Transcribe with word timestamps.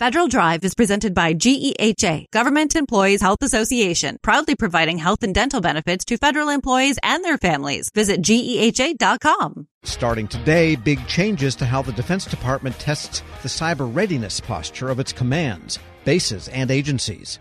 Federal 0.00 0.26
Drive 0.26 0.64
is 0.64 0.74
presented 0.74 1.14
by 1.14 1.34
GEHA, 1.34 2.28
Government 2.32 2.74
Employees 2.74 3.20
Health 3.22 3.42
Association, 3.42 4.18
proudly 4.22 4.56
providing 4.56 4.98
health 4.98 5.22
and 5.22 5.32
dental 5.32 5.60
benefits 5.60 6.04
to 6.06 6.16
federal 6.16 6.48
employees 6.48 6.98
and 7.04 7.24
their 7.24 7.38
families. 7.38 7.90
Visit 7.94 8.20
GEHA.com. 8.20 9.68
Starting 9.84 10.26
today, 10.26 10.74
big 10.74 11.06
changes 11.06 11.54
to 11.54 11.64
how 11.64 11.80
the 11.80 11.92
Defense 11.92 12.24
Department 12.24 12.76
tests 12.80 13.22
the 13.42 13.48
cyber 13.48 13.88
readiness 13.88 14.40
posture 14.40 14.88
of 14.88 14.98
its 14.98 15.12
commands, 15.12 15.78
bases, 16.04 16.48
and 16.48 16.72
agencies. 16.72 17.38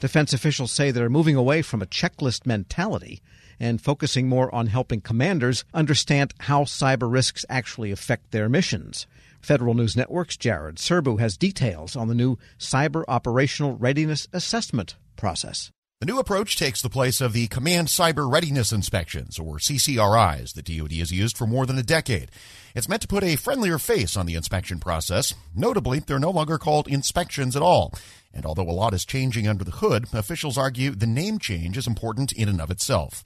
Defense 0.00 0.32
officials 0.32 0.72
say 0.72 0.90
they're 0.90 1.10
moving 1.10 1.36
away 1.36 1.60
from 1.60 1.82
a 1.82 1.86
checklist 1.86 2.46
mentality 2.46 3.20
and 3.60 3.78
focusing 3.78 4.26
more 4.26 4.52
on 4.54 4.68
helping 4.68 5.02
commanders 5.02 5.66
understand 5.74 6.32
how 6.38 6.64
cyber 6.64 7.12
risks 7.12 7.44
actually 7.50 7.90
affect 7.90 8.30
their 8.30 8.48
missions. 8.48 9.06
Federal 9.40 9.74
News 9.74 9.96
Network's 9.96 10.36
Jared 10.36 10.76
Serbu 10.76 11.18
has 11.18 11.36
details 11.36 11.96
on 11.96 12.08
the 12.08 12.14
new 12.14 12.36
Cyber 12.58 13.04
Operational 13.08 13.76
Readiness 13.76 14.28
Assessment 14.32 14.96
process. 15.16 15.70
The 16.00 16.06
new 16.06 16.18
approach 16.18 16.56
takes 16.56 16.80
the 16.80 16.88
place 16.88 17.20
of 17.20 17.34
the 17.34 17.46
Command 17.48 17.88
Cyber 17.88 18.30
Readiness 18.30 18.72
Inspections, 18.72 19.38
or 19.38 19.58
CCRIs, 19.58 20.54
that 20.54 20.64
DoD 20.64 20.92
has 20.92 21.12
used 21.12 21.36
for 21.36 21.46
more 21.46 21.66
than 21.66 21.76
a 21.76 21.82
decade. 21.82 22.30
It's 22.74 22.88
meant 22.88 23.02
to 23.02 23.08
put 23.08 23.22
a 23.22 23.36
friendlier 23.36 23.78
face 23.78 24.16
on 24.16 24.24
the 24.24 24.34
inspection 24.34 24.78
process. 24.78 25.34
Notably, 25.54 25.98
they're 25.98 26.18
no 26.18 26.30
longer 26.30 26.56
called 26.56 26.88
inspections 26.88 27.54
at 27.54 27.60
all. 27.60 27.92
And 28.32 28.46
although 28.46 28.68
a 28.68 28.72
lot 28.72 28.94
is 28.94 29.04
changing 29.04 29.46
under 29.46 29.62
the 29.62 29.72
hood, 29.72 30.06
officials 30.14 30.56
argue 30.56 30.92
the 30.92 31.06
name 31.06 31.38
change 31.38 31.76
is 31.76 31.86
important 31.86 32.32
in 32.32 32.48
and 32.48 32.62
of 32.62 32.70
itself. 32.70 33.22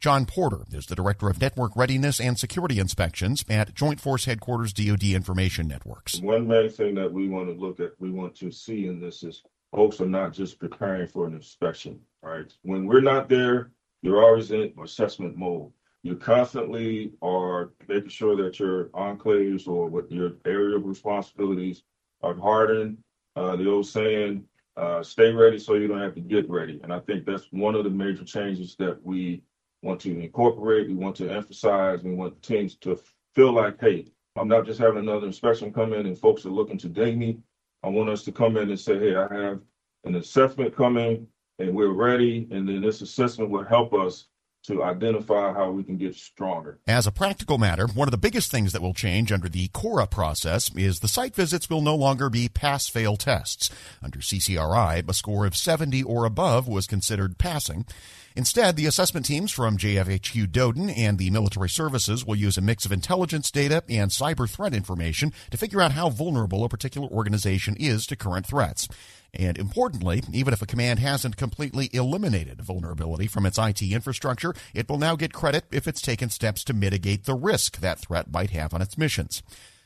John 0.00 0.26
Porter 0.26 0.64
is 0.72 0.86
the 0.86 0.94
Director 0.94 1.28
of 1.28 1.40
Network 1.40 1.74
Readiness 1.74 2.20
and 2.20 2.38
Security 2.38 2.78
Inspections 2.78 3.44
at 3.48 3.74
Joint 3.74 4.00
Force 4.00 4.26
Headquarters 4.26 4.72
DoD 4.72 5.04
Information 5.04 5.66
Networks. 5.66 6.20
One 6.20 6.46
main 6.46 6.68
thing 6.68 6.94
that 6.96 7.12
we 7.12 7.28
want 7.28 7.48
to 7.48 7.54
look 7.54 7.80
at, 7.80 7.92
we 7.98 8.10
want 8.10 8.34
to 8.36 8.50
see 8.50 8.86
in 8.86 9.00
this 9.00 9.22
is 9.22 9.42
folks 9.74 10.00
are 10.00 10.06
not 10.06 10.32
just 10.32 10.58
preparing 10.58 11.06
for 11.06 11.26
an 11.26 11.34
inspection, 11.34 11.98
right? 12.22 12.52
When 12.62 12.86
we're 12.86 13.00
not 13.00 13.28
there, 13.28 13.70
you're 14.02 14.22
always 14.22 14.50
in 14.50 14.72
assessment 14.82 15.36
mode. 15.36 15.72
You 16.02 16.14
constantly 16.16 17.12
are 17.22 17.72
making 17.88 18.10
sure 18.10 18.36
that 18.36 18.60
your 18.60 18.86
enclaves 18.90 19.66
or 19.66 19.88
what 19.88 20.10
your 20.12 20.32
area 20.44 20.76
of 20.76 20.84
responsibilities 20.84 21.82
are 22.22 22.34
hardened. 22.34 22.98
Uh, 23.34 23.56
the 23.56 23.68
old 23.68 23.86
saying, 23.86 24.44
uh, 24.76 25.02
stay 25.02 25.32
ready 25.32 25.58
so 25.58 25.74
you 25.74 25.88
don't 25.88 26.00
have 26.00 26.14
to 26.14 26.20
get 26.20 26.48
ready. 26.48 26.80
And 26.82 26.92
I 26.92 27.00
think 27.00 27.24
that's 27.24 27.46
one 27.50 27.74
of 27.74 27.84
the 27.84 27.90
major 27.90 28.24
changes 28.24 28.76
that 28.78 29.04
we 29.04 29.42
want 29.82 30.00
to 30.00 30.18
incorporate, 30.18 30.88
we 30.88 30.94
want 30.94 31.16
to 31.16 31.30
emphasize, 31.30 32.02
we 32.02 32.14
want 32.14 32.42
teams 32.42 32.74
to 32.76 32.98
feel 33.34 33.52
like, 33.52 33.80
hey, 33.80 34.06
I'm 34.36 34.48
not 34.48 34.66
just 34.66 34.80
having 34.80 34.98
another 34.98 35.26
inspection 35.26 35.72
come 35.72 35.92
in 35.92 36.06
and 36.06 36.18
folks 36.18 36.44
are 36.44 36.50
looking 36.50 36.78
to 36.78 36.88
ding 36.88 37.18
me. 37.18 37.38
I 37.82 37.88
want 37.88 38.10
us 38.10 38.24
to 38.24 38.32
come 38.32 38.56
in 38.56 38.68
and 38.68 38.80
say, 38.80 38.98
hey, 38.98 39.16
I 39.16 39.32
have 39.32 39.60
an 40.04 40.16
assessment 40.16 40.76
coming 40.76 41.26
and 41.58 41.74
we're 41.74 41.92
ready. 41.92 42.48
And 42.50 42.68
then 42.68 42.80
this 42.82 43.00
assessment 43.00 43.50
will 43.50 43.64
help 43.64 43.94
us 43.94 44.26
to 44.66 44.82
identify 44.82 45.52
how 45.52 45.70
we 45.70 45.84
can 45.84 45.96
get 45.96 46.14
stronger. 46.14 46.80
As 46.88 47.06
a 47.06 47.12
practical 47.12 47.56
matter, 47.56 47.86
one 47.86 48.08
of 48.08 48.12
the 48.12 48.18
biggest 48.18 48.50
things 48.50 48.72
that 48.72 48.82
will 48.82 48.94
change 48.94 49.30
under 49.30 49.48
the 49.48 49.68
CORA 49.68 50.08
process 50.08 50.74
is 50.74 50.98
the 50.98 51.08
site 51.08 51.36
visits 51.36 51.70
will 51.70 51.82
no 51.82 51.94
longer 51.94 52.28
be 52.28 52.48
pass 52.48 52.88
fail 52.88 53.16
tests. 53.16 53.70
Under 54.02 54.18
CCRI, 54.18 55.08
a 55.08 55.14
score 55.14 55.46
of 55.46 55.56
70 55.56 56.02
or 56.02 56.24
above 56.24 56.66
was 56.66 56.88
considered 56.88 57.38
passing. 57.38 57.86
Instead, 58.36 58.76
the 58.76 58.84
assessment 58.84 59.24
teams 59.24 59.50
from 59.50 59.78
JFHQ 59.78 60.48
DODIN 60.48 60.90
and 60.94 61.16
the 61.16 61.30
military 61.30 61.70
services 61.70 62.22
will 62.26 62.36
use 62.36 62.58
a 62.58 62.60
mix 62.60 62.84
of 62.84 62.92
intelligence 62.92 63.50
data 63.50 63.82
and 63.88 64.10
cyber 64.10 64.46
threat 64.46 64.74
information 64.74 65.32
to 65.50 65.56
figure 65.56 65.80
out 65.80 65.92
how 65.92 66.10
vulnerable 66.10 66.62
a 66.62 66.68
particular 66.68 67.08
organization 67.08 67.76
is 67.80 68.06
to 68.06 68.14
current 68.14 68.44
threats. 68.44 68.88
And 69.32 69.56
importantly, 69.56 70.22
even 70.34 70.52
if 70.52 70.60
a 70.60 70.66
command 70.66 70.98
hasn't 70.98 71.38
completely 71.38 71.88
eliminated 71.94 72.60
vulnerability 72.60 73.26
from 73.26 73.46
its 73.46 73.56
IT 73.56 73.80
infrastructure, 73.80 74.52
it 74.74 74.86
will 74.86 74.98
now 74.98 75.16
get 75.16 75.32
credit 75.32 75.64
if 75.72 75.88
it's 75.88 76.02
taken 76.02 76.28
steps 76.28 76.62
to 76.64 76.74
mitigate 76.74 77.24
the 77.24 77.34
risk 77.34 77.78
that 77.78 78.00
threat 78.00 78.30
might 78.30 78.50
have 78.50 78.74
on 78.74 78.82
its 78.82 78.98
missions. 78.98 79.42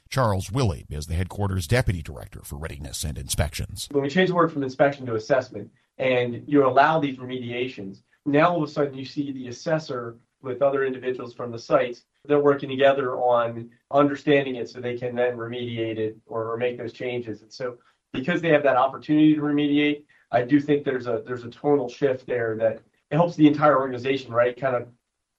Charles 0.08 0.50
Willey 0.50 0.86
is 0.90 1.06
the 1.06 1.14
headquarters 1.14 1.68
deputy 1.68 2.02
director 2.02 2.40
for 2.42 2.56
readiness 2.56 3.04
and 3.04 3.16
inspections. 3.16 3.86
When 3.92 4.02
we 4.02 4.08
change 4.08 4.30
the 4.30 4.34
word 4.34 4.52
from 4.52 4.64
inspection 4.64 5.06
to 5.06 5.14
assessment 5.14 5.70
and 5.98 6.42
you 6.48 6.66
allow 6.66 6.98
these 6.98 7.16
remediations, 7.18 8.02
now 8.26 8.50
all 8.50 8.62
of 8.62 8.68
a 8.68 8.72
sudden 8.72 8.94
you 8.94 9.04
see 9.04 9.32
the 9.32 9.48
assessor 9.48 10.18
with 10.42 10.62
other 10.62 10.84
individuals 10.84 11.34
from 11.34 11.50
the 11.50 11.58
sites. 11.58 12.04
They're 12.24 12.40
working 12.40 12.68
together 12.68 13.16
on 13.16 13.70
understanding 13.90 14.56
it 14.56 14.68
so 14.68 14.80
they 14.80 14.96
can 14.96 15.14
then 15.14 15.36
remediate 15.36 15.98
it 15.98 16.16
or, 16.26 16.52
or 16.52 16.56
make 16.56 16.78
those 16.78 16.92
changes. 16.92 17.42
And 17.42 17.52
so 17.52 17.78
because 18.12 18.40
they 18.40 18.50
have 18.50 18.62
that 18.62 18.76
opportunity 18.76 19.34
to 19.34 19.40
remediate, 19.40 20.04
I 20.30 20.42
do 20.42 20.60
think 20.60 20.84
there's 20.84 21.06
a 21.06 21.22
there's 21.26 21.44
a 21.44 21.50
tonal 21.50 21.88
shift 21.88 22.26
there 22.26 22.56
that 22.56 22.80
it 23.10 23.16
helps 23.16 23.36
the 23.36 23.46
entire 23.46 23.78
organization, 23.78 24.32
right? 24.32 24.58
Kind 24.58 24.76
of 24.76 24.88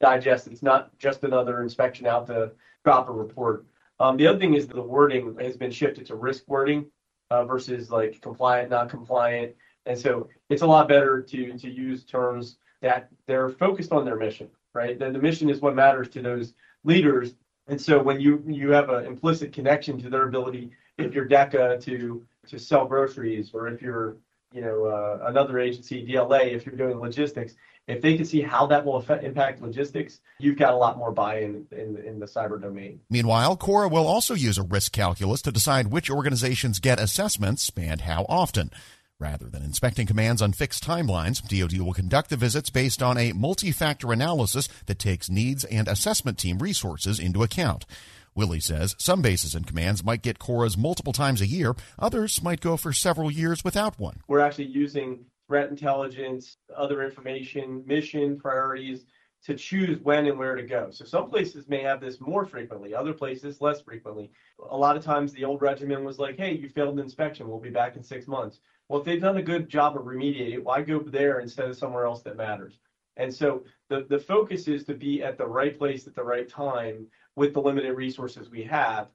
digest. 0.02 0.48
It's 0.48 0.64
not 0.64 0.98
just 0.98 1.24
another 1.24 1.62
inspection 1.62 2.06
out 2.08 2.28
to 2.28 2.52
drop 2.84 3.08
a 3.10 3.12
report. 3.12 3.66
Um, 4.00 4.18
the 4.18 4.28
other 4.28 4.40
thing 4.40 4.56
is 4.56 4.68
the 4.68 4.82
wording 4.82 5.38
has 5.40 5.56
been 5.56 5.72
shifted 5.72 6.08
to 6.08 6.16
risk 6.16 6.44
wording 6.48 6.88
uh, 7.30 7.46
versus 7.46 7.92
like 7.92 8.20
compliant, 8.22 8.72
not 8.72 8.90
compliant, 8.90 9.56
and 9.86 9.98
so 9.98 10.28
it's 10.50 10.64
a 10.64 10.68
lot 10.68 10.88
better 10.88 11.22
to 11.22 11.58
to 11.58 11.70
use 11.70 12.04
terms 12.04 12.58
that 12.82 13.10
they're 13.28 13.50
focused 13.50 13.92
on 13.92 14.06
their 14.06 14.16
mission, 14.16 14.50
right? 14.74 14.98
Then 14.98 15.14
the 15.14 15.20
mission 15.20 15.50
is 15.50 15.62
what 15.62 15.76
matters 15.76 16.10
to 16.10 16.22
those 16.22 16.54
leaders. 16.84 17.34
And 17.68 17.80
so 17.80 18.02
when 18.02 18.20
you 18.20 18.44
you 18.48 18.72
have 18.72 18.90
an 18.90 19.06
implicit 19.06 19.54
connection 19.54 20.02
to 20.02 20.10
their 20.10 20.28
ability, 20.28 20.72
if 20.98 21.14
you're 21.14 21.28
DECA 21.28 21.82
to 21.84 22.26
to 22.48 22.60
sell 22.60 22.86
groceries, 22.86 23.52
or 23.54 23.68
if 23.68 23.82
you're 23.82 24.18
you 24.52 24.62
know 24.62 24.86
uh, 24.86 25.26
another 25.28 25.60
agency 25.60 26.06
DLA, 26.06 26.54
if 26.54 26.66
you're 26.66 26.76
doing 26.76 27.00
logistics, 27.00 27.56
if 27.88 28.02
they 28.02 28.16
can 28.16 28.26
see 28.26 28.42
how 28.42 28.66
that 28.68 28.86
will 28.86 28.98
affect, 28.98 29.24
impact 29.24 29.62
logistics, 29.62 30.22
you've 30.40 30.58
got 30.58 30.74
a 30.74 30.78
lot 30.78 30.98
more 30.98 31.12
buy-in 31.12 31.66
in, 31.72 31.98
in 31.98 32.20
the 32.20 32.26
cyber 32.26 32.62
domain. 32.62 33.00
Meanwhile, 33.10 33.58
Cora 33.58 33.90
will 33.90 34.08
also 34.08 34.34
use 34.34 34.58
a 34.58 34.64
risk 34.64 34.92
calculus 34.92 35.42
to 35.44 35.52
decide 35.52 35.88
which 35.88 36.10
organizations 36.10 36.80
get 36.80 37.00
assessments 37.00 37.72
and 37.76 38.02
how 38.02 38.26
often. 38.30 38.72
Rather 39.22 39.46
than 39.46 39.62
inspecting 39.62 40.08
commands 40.08 40.42
on 40.42 40.52
fixed 40.52 40.84
timelines, 40.84 41.48
DoD 41.48 41.80
will 41.80 41.94
conduct 41.94 42.32
the 42.32 42.36
visits 42.36 42.72
based 42.72 43.04
on 43.04 43.20
a 43.20 43.34
multi-factor 43.34 44.12
analysis 44.12 44.68
that 44.88 44.98
takes 44.98 45.30
needs 45.30 45.64
and 45.64 45.88
assessment 45.88 46.40
team 46.40 46.58
resources 46.58 47.20
into 47.20 47.44
account. 47.44 47.86
Willey 48.34 48.60
says 48.60 48.96
some 48.98 49.22
bases 49.22 49.54
and 49.54 49.68
commands 49.68 50.04
might 50.04 50.24
get 50.24 50.40
CORAs 50.40 50.76
multiple 50.76 51.14
times 51.14 51.40
a 51.40 51.46
year. 51.46 51.76
Others 52.00 52.42
might 52.42 52.62
go 52.62 52.78
for 52.78 52.92
several 52.92 53.30
years 53.30 53.64
without 53.64 54.00
one. 54.00 54.22
We're 54.28 54.40
actually 54.40 54.70
using 54.70 55.26
threat 55.48 55.70
intelligence, 55.70 56.58
other 56.76 57.04
information, 57.04 57.84
mission 57.86 58.40
priorities 58.40 59.06
to 59.44 59.56
choose 59.56 60.00
when 60.02 60.28
and 60.28 60.38
where 60.38 60.56
to 60.56 60.64
go. 60.64 60.92
So 60.92 61.04
some 61.04 61.30
places 61.30 61.68
may 61.68 61.82
have 61.82 62.00
this 62.00 62.22
more 62.22 62.46
frequently, 62.46 62.94
other 62.94 63.14
places 63.14 63.60
less 63.60 63.82
frequently. 63.82 64.32
A 64.70 64.78
lot 64.78 64.96
of 64.96 65.04
times 65.04 65.34
the 65.34 65.46
old 65.46 65.62
regimen 65.62 66.04
was 66.04 66.20
like, 66.20 66.38
hey, 66.38 66.54
you 66.54 66.70
failed 66.70 66.94
an 66.94 67.04
inspection, 67.04 67.48
we'll 67.48 67.60
be 67.60 67.70
back 67.70 67.96
in 67.96 68.04
six 68.04 68.28
months. 68.28 68.60
Well, 68.88 69.00
if 69.00 69.06
they've 69.06 69.22
done 69.22 69.38
a 69.38 69.44
good 69.44 69.68
job 69.68 69.98
of 69.98 70.04
remediating, 70.04 70.64
why 70.64 70.82
go 70.82 71.00
there 71.00 71.40
instead 71.40 71.70
of 71.70 71.78
somewhere 71.78 72.06
else 72.06 72.22
that 72.24 72.38
matters? 72.38 72.80
And 73.18 73.34
so 73.34 73.64
the, 73.90 74.06
the 74.10 74.20
focus 74.20 74.68
is 74.68 74.84
to 74.86 74.94
be 74.94 75.24
at 75.24 75.38
the 75.38 75.48
right 75.48 75.78
place 75.78 76.08
at 76.08 76.16
the 76.16 76.24
right 76.24 76.48
time 76.48 77.08
with 77.36 77.54
the 77.54 77.62
limited 77.62 77.94
resources 77.94 78.50
we 78.50 78.64
have, 78.64 79.08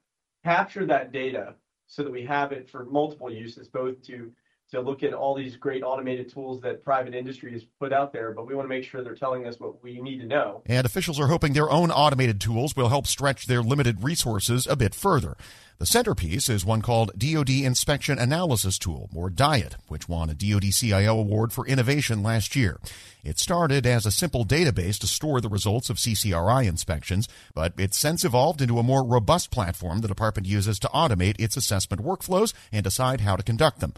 capture 0.44 0.86
that 0.86 1.12
data 1.12 1.54
so 1.86 2.02
that 2.02 2.12
we 2.12 2.24
have 2.24 2.52
it 2.52 2.68
for 2.68 2.84
multiple 2.84 3.30
uses, 3.30 3.68
both 3.68 4.02
to 4.02 4.32
to 4.72 4.80
look 4.80 5.02
at 5.02 5.14
all 5.14 5.34
these 5.34 5.56
great 5.56 5.82
automated 5.82 6.32
tools 6.32 6.60
that 6.62 6.84
private 6.84 7.14
industry 7.14 7.52
has 7.52 7.64
put 7.78 7.92
out 7.92 8.12
there, 8.12 8.32
but 8.32 8.46
we 8.46 8.54
want 8.54 8.64
to 8.64 8.68
make 8.68 8.84
sure 8.84 9.02
they're 9.02 9.14
telling 9.14 9.46
us 9.46 9.60
what 9.60 9.82
we 9.82 10.00
need 10.00 10.18
to 10.18 10.26
know. 10.26 10.62
And 10.66 10.84
officials 10.84 11.20
are 11.20 11.28
hoping 11.28 11.52
their 11.52 11.70
own 11.70 11.90
automated 11.90 12.40
tools 12.40 12.74
will 12.74 12.88
help 12.88 13.06
stretch 13.06 13.46
their 13.46 13.62
limited 13.62 14.02
resources 14.02 14.66
a 14.66 14.74
bit 14.74 14.94
further. 14.94 15.36
The 15.78 15.86
centerpiece 15.86 16.48
is 16.48 16.64
one 16.64 16.80
called 16.80 17.12
DoD 17.18 17.50
Inspection 17.50 18.18
Analysis 18.18 18.78
Tool, 18.78 19.10
or 19.14 19.28
DIET, 19.28 19.76
which 19.88 20.08
won 20.08 20.30
a 20.30 20.34
DoD 20.34 20.72
CIO 20.72 21.18
award 21.18 21.52
for 21.52 21.66
innovation 21.66 22.22
last 22.22 22.56
year. 22.56 22.80
It 23.22 23.38
started 23.38 23.86
as 23.86 24.06
a 24.06 24.10
simple 24.10 24.46
database 24.46 24.98
to 25.00 25.06
store 25.06 25.40
the 25.42 25.50
results 25.50 25.90
of 25.90 25.98
CCRI 25.98 26.66
inspections, 26.66 27.28
but 27.54 27.74
it's 27.76 27.98
since 27.98 28.24
evolved 28.24 28.62
into 28.62 28.78
a 28.78 28.82
more 28.82 29.04
robust 29.04 29.50
platform 29.50 29.98
the 29.98 30.08
department 30.08 30.48
uses 30.48 30.78
to 30.78 30.88
automate 30.88 31.38
its 31.38 31.58
assessment 31.58 32.02
workflows 32.02 32.54
and 32.72 32.82
decide 32.82 33.20
how 33.20 33.36
to 33.36 33.42
conduct 33.42 33.80
them. 33.80 33.92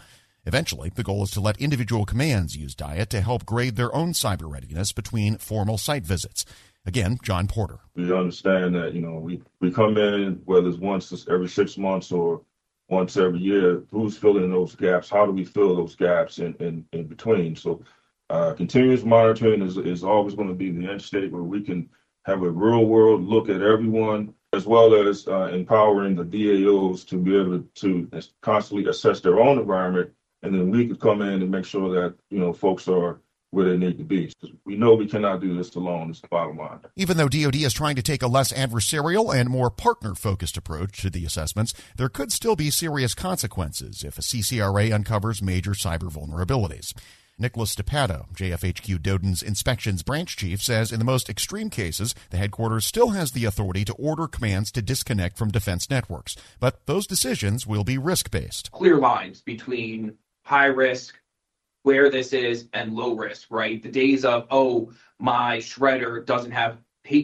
Eventually, 0.49 0.89
the 0.89 1.03
goal 1.03 1.25
is 1.25 1.31
to 1.33 1.43
let 1.43 1.61
individual 1.61 2.06
commands 2.06 2.56
use 2.56 2.75
DIET 2.75 3.11
to 3.11 3.21
help 3.21 3.45
grade 3.45 3.77
their 3.77 3.95
own 3.95 4.15
cyber 4.15 4.50
readiness 4.50 4.93
between 4.93 5.37
formal 5.37 5.77
site 5.77 6.06
visits. 6.06 6.47
Again, 6.87 7.19
John 7.23 7.49
Porter. 7.49 7.81
We 7.95 8.11
understand 8.11 8.75
that, 8.75 8.95
you 8.95 9.03
know, 9.03 9.19
we, 9.19 9.43
we 9.61 9.71
come 9.71 9.99
in, 9.99 10.41
whether 10.47 10.71
it's 10.71 10.79
once 10.79 11.27
every 11.29 11.49
six 11.49 11.77
months 11.77 12.11
or 12.11 12.41
once 12.89 13.19
every 13.19 13.41
year, 13.41 13.83
who's 13.91 14.17
filling 14.17 14.50
those 14.50 14.75
gaps? 14.75 15.11
How 15.11 15.27
do 15.27 15.33
we 15.33 15.45
fill 15.45 15.77
those 15.77 15.95
gaps 15.95 16.39
in, 16.39 16.55
in, 16.61 16.87
in 16.95 17.06
between? 17.06 17.55
So 17.55 17.83
uh, 18.31 18.55
continuous 18.55 19.05
monitoring 19.05 19.61
is, 19.61 19.77
is 19.77 20.03
always 20.03 20.35
going 20.35 20.49
to 20.49 20.55
be 20.55 20.71
the 20.71 20.91
end 20.91 21.03
state 21.03 21.31
where 21.31 21.43
we 21.43 21.61
can 21.61 21.91
have 22.25 22.43
a 22.43 22.50
real 22.50 22.87
world 22.87 23.23
look 23.23 23.50
at 23.50 23.61
everyone 23.61 24.33
as 24.55 24.67
well 24.67 24.95
as 24.95 25.29
uh, 25.29 25.50
empowering 25.53 26.15
the 26.17 26.25
DAOs 26.25 27.06
to 27.09 27.19
be 27.19 27.37
able 27.37 27.62
to 27.75 28.09
constantly 28.41 28.89
assess 28.89 29.21
their 29.21 29.39
own 29.41 29.59
environment, 29.59 30.11
and 30.43 30.55
then 30.55 30.70
we 30.70 30.87
could 30.87 31.00
come 31.00 31.23
in 31.23 31.43
and 31.43 31.50
make 31.50 31.64
sure 31.64 31.90
that 31.94 32.14
you 32.31 32.38
know 32.38 32.52
folks 32.52 32.88
are 32.88 33.20
where 33.50 33.70
they 33.70 33.76
need 33.76 33.96
to 33.99 34.05
be. 34.05 34.26
Because 34.26 34.50
we 34.64 34.76
know 34.76 34.94
we 34.94 35.06
cannot 35.06 35.40
do 35.40 35.56
this 35.56 35.75
alone. 35.75 36.11
It's 36.11 36.20
the 36.20 36.29
bottom 36.29 36.58
line. 36.58 36.81
Even 36.96 37.17
though 37.17 37.29
DoD 37.29 37.56
is 37.56 37.73
trying 37.73 37.96
to 37.96 38.02
take 38.02 38.23
a 38.23 38.26
less 38.26 38.52
adversarial 38.52 39.35
and 39.35 39.49
more 39.49 39.70
partner-focused 39.70 40.56
approach 40.58 41.00
to 41.00 41.11
the 41.11 41.25
assessments, 41.25 41.73
there 41.96 42.11
could 42.11 42.31
still 42.31 42.56
be 42.56 42.70
serious 42.70 43.14
consequences 43.14 44.05
if 44.05 44.19
a 44.19 44.23
CCRA 44.23 44.93
uncovers 44.93 45.40
major 45.40 45.70
cyber 45.70 46.12
vulnerabilities. 46.12 46.93
Nicholas 47.40 47.76
DePato, 47.76 48.26
JFHQ 48.35 49.00
DODIN's 49.00 49.43
inspections 49.44 50.02
branch 50.02 50.37
chief, 50.37 50.61
says 50.61 50.90
in 50.90 50.99
the 50.99 51.05
most 51.05 51.31
extreme 51.31 51.70
cases, 51.70 52.12
the 52.31 52.37
headquarters 52.37 52.85
still 52.85 53.11
has 53.11 53.31
the 53.31 53.44
authority 53.44 53.85
to 53.85 53.93
order 53.94 54.26
commands 54.26 54.73
to 54.73 54.82
disconnect 54.82 55.38
from 55.38 55.52
defense 55.52 55.88
networks. 55.88 56.35
But 56.58 56.85
those 56.87 57.06
decisions 57.06 57.64
will 57.64 57.85
be 57.85 57.96
risk 57.96 58.32
based. 58.32 58.73
Clear 58.73 58.96
lines 58.96 59.40
between 59.40 60.14
high 60.49 60.65
risk, 60.65 61.21
where 61.83 62.09
this 62.09 62.33
is, 62.33 62.69
and 62.73 62.95
low 62.95 63.15
risk, 63.15 63.49
right? 63.50 63.83
The 63.83 63.91
days 63.91 64.25
of, 64.25 64.47
oh, 64.50 64.91
my 65.19 65.59
shredder 65.59 66.25
doesn't 66.25 66.53
have 66.53 66.79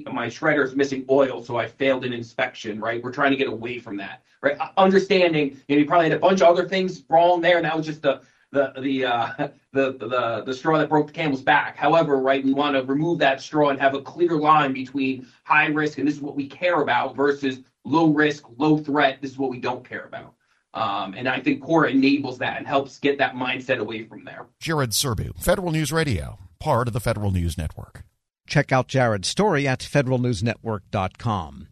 my 0.06 0.29
shredder 0.29 0.65
is 0.65 0.75
missing 0.75 1.05
oil, 1.11 1.43
so 1.44 1.59
I 1.59 1.67
failed 1.67 2.06
an 2.06 2.12
inspection, 2.15 2.81
right? 2.81 3.03
We're 3.03 3.12
trying 3.12 3.32
to 3.32 3.37
get 3.37 3.49
away 3.49 3.79
from 3.79 3.99
that, 3.99 4.23
right? 4.43 4.56
Understanding, 4.79 5.61
you 5.69 5.76
know, 5.76 5.81
you 5.81 5.87
probably 5.87 6.09
had 6.09 6.17
a 6.17 6.21
bunch 6.21 6.41
of 6.41 6.49
other 6.49 6.67
things 6.67 7.03
wrong 7.11 7.43
there, 7.43 7.56
and 7.56 7.67
that 7.67 7.76
was 7.76 7.85
just 7.85 8.00
the 8.00 8.23
the 8.50 8.73
the 8.81 9.05
uh, 9.05 9.29
the 9.73 9.93
the 9.93 10.43
the 10.47 10.55
straw 10.55 10.79
that 10.79 10.88
broke 10.88 11.09
the 11.09 11.12
camel's 11.12 11.43
back. 11.43 11.76
However, 11.76 12.19
right, 12.19 12.43
we 12.43 12.55
want 12.55 12.76
to 12.76 12.82
remove 12.82 13.19
that 13.21 13.43
straw 13.43 13.71
and 13.71 13.81
have 13.81 13.94
a 13.94 14.00
clear 14.00 14.38
line 14.38 14.73
between 14.73 15.26
high 15.44 15.67
risk 15.67 15.99
and 15.99 16.09
this 16.09 16.15
is 16.15 16.23
what 16.23 16.35
we 16.35 16.47
care 16.47 16.81
about 16.81 17.15
versus 17.15 17.61
low 17.85 18.09
risk, 18.09 18.44
low 18.56 18.79
threat. 18.79 19.21
This 19.21 19.32
is 19.32 19.38
what 19.38 19.50
we 19.50 19.59
don't 19.59 19.87
care 19.87 20.05
about. 20.05 20.35
Um, 20.75 21.15
and 21.15 21.29
I 21.29 21.41
think 21.41 21.62
CORA 21.62 21.91
enables 21.91 22.38
that 22.38 22.59
and 22.59 22.67
helps 22.67 22.99
get 22.99 23.19
that 23.19 23.35
mindset 23.35 23.79
away 23.79 24.05
from 24.05 24.25
there. 24.25 24.47
Jared 24.61 24.91
Serbu, 24.91 25.41
Federal 25.41 25.71
News 25.71 25.93
Radio, 25.93 26.38
part 26.59 26.88
of 26.88 26.94
the 26.94 27.00
Federal 27.00 27.31
News 27.31 27.56
Network. 27.56 28.03
Check 28.47 28.73
out 28.73 28.88
Jared's 28.88 29.29
story 29.29 29.67
at 29.67 29.81
federalnewsnetwork.com. 29.81 31.69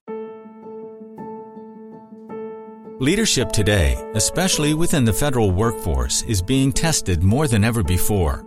Leadership 3.00 3.50
today, 3.50 3.96
especially 4.14 4.74
within 4.74 5.04
the 5.04 5.12
federal 5.12 5.50
workforce, 5.50 6.22
is 6.22 6.40
being 6.40 6.72
tested 6.72 7.20
more 7.20 7.48
than 7.48 7.64
ever 7.64 7.82
before. 7.82 8.46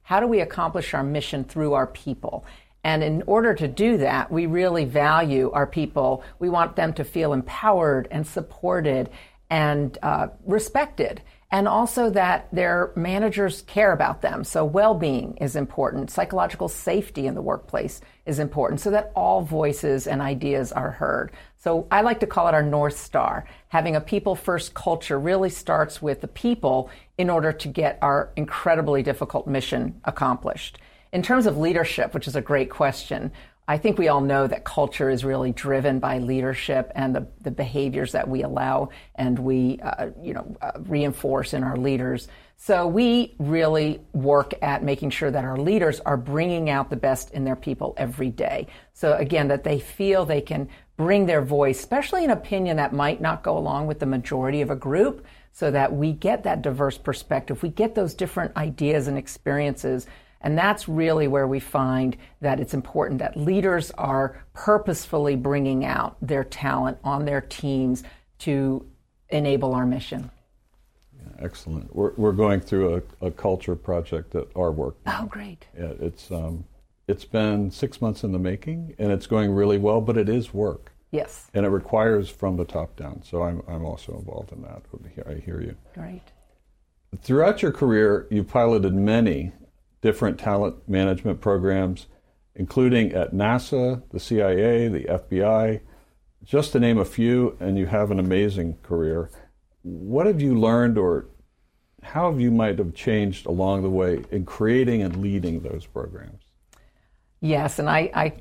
how 0.11 0.19
do 0.19 0.27
we 0.27 0.41
accomplish 0.41 0.93
our 0.93 1.05
mission 1.05 1.45
through 1.45 1.71
our 1.71 1.87
people. 1.87 2.43
And 2.83 3.01
in 3.01 3.23
order 3.27 3.53
to 3.53 3.65
do 3.65 3.95
that, 3.99 4.29
we 4.29 4.45
really 4.45 4.83
value 4.83 5.49
our 5.51 5.65
people. 5.65 6.25
We 6.37 6.49
want 6.49 6.75
them 6.75 6.91
to 6.95 7.05
feel 7.05 7.31
empowered 7.31 8.09
and 8.11 8.27
supported 8.27 9.09
and 9.49 9.97
uh, 10.03 10.27
respected 10.45 11.21
and 11.51 11.67
also 11.67 12.09
that 12.09 12.47
their 12.53 12.91
managers 12.95 13.61
care 13.63 13.91
about 13.91 14.21
them. 14.21 14.43
So 14.45 14.63
well-being 14.63 15.37
is 15.41 15.57
important. 15.57 16.09
Psychological 16.09 16.69
safety 16.69 17.27
in 17.27 17.35
the 17.35 17.41
workplace 17.41 17.99
is 18.25 18.39
important 18.39 18.79
so 18.79 18.91
that 18.91 19.11
all 19.15 19.41
voices 19.41 20.07
and 20.07 20.21
ideas 20.21 20.71
are 20.71 20.91
heard. 20.91 21.31
So 21.57 21.87
I 21.91 22.01
like 22.01 22.21
to 22.21 22.27
call 22.27 22.47
it 22.47 22.53
our 22.53 22.63
North 22.63 22.97
Star. 22.97 23.45
Having 23.67 23.97
a 23.97 24.01
people 24.01 24.35
first 24.35 24.73
culture 24.73 25.19
really 25.19 25.49
starts 25.49 26.01
with 26.01 26.21
the 26.21 26.27
people 26.29 26.89
in 27.21 27.29
order 27.29 27.53
to 27.53 27.67
get 27.67 27.99
our 28.01 28.31
incredibly 28.35 29.03
difficult 29.03 29.45
mission 29.45 30.01
accomplished. 30.05 30.79
In 31.13 31.21
terms 31.21 31.45
of 31.45 31.57
leadership, 31.57 32.13
which 32.13 32.27
is 32.27 32.35
a 32.35 32.41
great 32.41 32.69
question, 32.69 33.31
I 33.67 33.77
think 33.77 33.99
we 33.99 34.07
all 34.07 34.21
know 34.21 34.47
that 34.47 34.65
culture 34.65 35.09
is 35.09 35.23
really 35.23 35.51
driven 35.51 35.99
by 35.99 36.17
leadership 36.17 36.91
and 36.95 37.15
the, 37.15 37.27
the 37.41 37.51
behaviors 37.51 38.11
that 38.13 38.27
we 38.27 38.41
allow 38.41 38.89
and 39.15 39.37
we, 39.37 39.79
uh, 39.83 40.09
you 40.19 40.33
know, 40.33 40.57
uh, 40.61 40.71
reinforce 40.79 41.53
in 41.53 41.63
our 41.63 41.77
leaders. 41.77 42.27
So 42.57 42.87
we 42.87 43.35
really 43.37 44.01
work 44.13 44.53
at 44.63 44.83
making 44.83 45.11
sure 45.11 45.29
that 45.29 45.45
our 45.45 45.57
leaders 45.57 45.99
are 46.01 46.17
bringing 46.17 46.69
out 46.69 46.89
the 46.89 46.95
best 46.95 47.31
in 47.31 47.43
their 47.43 47.55
people 47.55 47.93
every 47.97 48.29
day. 48.29 48.67
So 48.93 49.13
again, 49.13 49.47
that 49.49 49.63
they 49.63 49.79
feel 49.79 50.25
they 50.25 50.41
can 50.41 50.69
bring 50.97 51.27
their 51.27 51.41
voice, 51.41 51.79
especially 51.79 52.25
an 52.25 52.31
opinion 52.31 52.77
that 52.77 52.93
might 52.93 53.21
not 53.21 53.43
go 53.43 53.57
along 53.57 53.87
with 53.87 53.99
the 53.99 54.05
majority 54.05 54.61
of 54.61 54.69
a 54.69 54.75
group, 54.75 55.25
so 55.51 55.71
that 55.71 55.93
we 55.93 56.13
get 56.13 56.43
that 56.43 56.61
diverse 56.61 56.97
perspective. 56.97 57.61
We 57.61 57.69
get 57.69 57.95
those 57.95 58.13
different 58.13 58.55
ideas 58.55 59.07
and 59.07 59.17
experiences 59.17 60.07
and 60.43 60.57
that's 60.57 60.87
really 60.89 61.27
where 61.27 61.47
we 61.47 61.59
find 61.59 62.17
that 62.41 62.59
it's 62.59 62.73
important 62.73 63.19
that 63.19 63.37
leaders 63.37 63.91
are 63.91 64.43
purposefully 64.53 65.35
bringing 65.35 65.85
out 65.85 66.17
their 66.21 66.43
talent 66.43 66.97
on 67.03 67.25
their 67.25 67.41
teams 67.41 68.03
to 68.39 68.85
enable 69.29 69.73
our 69.73 69.85
mission. 69.85 70.29
Yeah, 71.15 71.45
excellent. 71.45 71.95
We're, 71.95 72.13
we're 72.15 72.31
going 72.31 72.59
through 72.59 73.03
a, 73.21 73.27
a 73.27 73.31
culture 73.31 73.75
project 73.75 74.35
at 74.35 74.47
our 74.55 74.71
work. 74.71 74.97
Oh, 75.05 75.27
great. 75.29 75.67
Yeah, 75.77 75.93
it's, 75.99 76.31
um, 76.31 76.65
it's 77.07 77.25
been 77.25 77.69
six 77.69 78.01
months 78.01 78.23
in 78.23 78.31
the 78.31 78.39
making, 78.39 78.95
and 78.97 79.11
it's 79.11 79.27
going 79.27 79.51
really 79.51 79.77
well, 79.77 80.01
but 80.01 80.17
it 80.17 80.27
is 80.27 80.53
work. 80.53 80.91
Yes. 81.11 81.51
And 81.53 81.65
it 81.65 81.69
requires 81.69 82.29
from 82.29 82.57
the 82.57 82.65
top 82.65 82.95
down. 82.95 83.21
So 83.23 83.43
I'm, 83.43 83.61
I'm 83.67 83.85
also 83.85 84.17
involved 84.17 84.51
in 84.53 84.61
that. 84.61 84.83
I 85.27 85.35
hear 85.35 85.61
you. 85.61 85.75
Great. 85.93 86.23
Throughout 87.21 87.61
your 87.61 87.73
career, 87.73 88.27
you've 88.31 88.47
piloted 88.47 88.93
many 88.93 89.51
different 90.01 90.39
talent 90.39 90.87
management 90.87 91.41
programs, 91.41 92.07
including 92.55 93.11
at 93.11 93.33
NASA, 93.33 94.01
the 94.09 94.19
CIA, 94.19 94.87
the 94.87 95.03
FBI, 95.03 95.81
just 96.43 96.71
to 96.71 96.79
name 96.79 96.97
a 96.97 97.05
few, 97.05 97.57
and 97.59 97.77
you 97.77 97.85
have 97.85 98.09
an 98.09 98.19
amazing 98.19 98.77
career. 98.81 99.29
What 99.83 100.25
have 100.25 100.41
you 100.41 100.57
learned, 100.57 100.97
or 100.97 101.27
how 102.01 102.31
have 102.31 102.39
you 102.39 102.51
might 102.51 102.79
have 102.79 102.93
changed 102.93 103.45
along 103.45 103.83
the 103.83 103.89
way 103.89 104.23
in 104.31 104.45
creating 104.45 105.01
and 105.03 105.21
leading 105.21 105.61
those 105.61 105.85
programs? 105.85 106.43
Yes, 107.41 107.79
and 107.79 107.89
I, 107.89 108.09
I, 108.13 108.33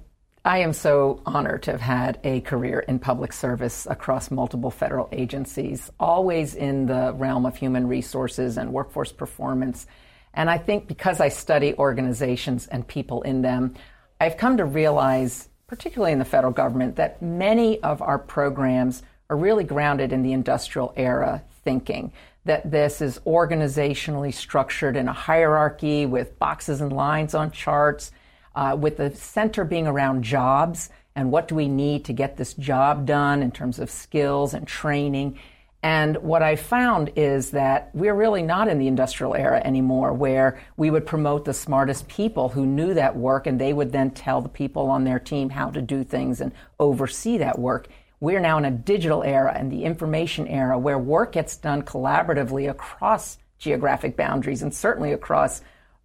I 0.45 0.59
am 0.59 0.73
so 0.73 1.21
honored 1.27 1.63
to 1.65 1.73
have 1.73 1.81
had 1.81 2.19
a 2.25 2.41
career 2.41 2.81
in 2.81 2.99
public 2.99 3.33
service 3.33 3.87
across 3.91 4.31
multiple 4.31 4.71
federal 4.71 5.09
agencies, 5.13 5.91
always 6.01 6.55
in 6.55 6.87
the 6.87 7.13
realm 7.15 7.45
of 7.45 7.57
human 7.57 7.87
resources 7.89 8.57
and 8.57 8.73
workforce 8.73 9.13
performance 9.13 9.87
and 10.35 10.49
I 10.49 10.59
think 10.59 10.87
because 10.87 11.21
I 11.21 11.29
study 11.29 11.75
organizations 11.75 12.67
and 12.67 12.87
people 12.87 13.23
in 13.23 13.43
them, 13.43 13.75
I've 14.21 14.37
come 14.37 14.57
to 14.59 14.65
realize, 14.65 15.49
particularly 15.67 16.13
in 16.13 16.19
the 16.19 16.25
federal 16.25 16.53
government, 16.53 16.97
that 16.97 17.21
many 17.21 17.83
of 17.83 18.01
our 18.03 18.19
programs 18.19 19.03
are 19.29 19.37
really 19.37 19.65
grounded 19.65 20.13
in 20.13 20.23
the 20.23 20.33
industrial 20.33 20.93
era 20.97 21.43
thinking. 21.65 22.13
That 22.45 22.71
this 22.71 23.01
is 23.01 23.19
organizationally 23.27 24.33
structured 24.33 24.97
in 24.97 25.09
a 25.09 25.13
hierarchy 25.13 26.07
with 26.07 26.39
boxes 26.39 26.81
and 26.81 26.93
lines 26.93 27.35
on 27.35 27.51
charts, 27.51 28.13
uh, 28.61 28.77
with 28.77 28.99
the 28.99 29.11
center 29.17 29.65
being 29.65 29.87
around 29.87 30.23
jobs 30.23 30.91
and 31.17 31.33
what 31.33 31.49
do 31.49 31.55
we 31.55 31.67
need 31.67 32.05
to 32.05 32.13
get 32.13 32.37
this 32.37 32.53
job 32.55 33.07
done 33.07 33.43
in 33.43 33.51
terms 33.51 33.79
of 33.79 33.91
skills 33.91 34.53
and 34.53 34.69
training. 34.69 35.39
And 35.83 36.19
what 36.19 36.43
I 36.43 36.57
found 36.57 37.13
is 37.17 37.53
that 37.53 37.89
we're 37.95 38.15
really 38.15 38.43
not 38.43 38.69
in 38.69 38.79
the 38.79 38.87
industrial 38.87 39.35
era 39.35 39.63
anymore, 39.65 40.13
where 40.13 40.61
we 40.77 40.91
would 40.91 41.07
promote 41.07 41.47
the 41.47 41.55
smartest 41.55 42.07
people 42.07 42.51
who 42.51 42.67
knew 42.67 42.93
that 42.93 43.17
work 43.17 43.47
and 43.47 43.59
they 43.59 43.73
would 43.73 43.93
then 43.93 44.11
tell 44.11 44.43
the 44.43 44.49
people 44.51 44.91
on 44.91 45.05
their 45.05 45.19
team 45.19 45.49
how 45.49 45.71
to 45.71 45.81
do 45.81 46.05
things 46.05 46.43
and 46.43 46.53
oversee 46.79 47.39
that 47.39 47.59
work. 47.59 47.89
We're 48.21 48.41
now 48.41 48.59
in 48.59 48.67
a 48.67 48.71
digital 48.71 49.23
era 49.23 49.55
and 49.57 49.73
the 49.73 49.85
information 49.85 50.47
era 50.47 50.79
where 50.79 50.99
work 50.99 51.33
gets 51.33 51.57
done 51.57 51.81
collaboratively 51.81 52.69
across 52.69 53.39
geographic 53.59 54.19
boundaries 54.19 54.61
and 54.61 54.75
certainly 54.75 55.13
across 55.13 55.63